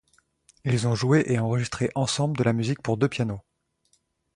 [0.65, 3.41] Ils ont joué et enregistré ensemble de la musique pour deux pianos.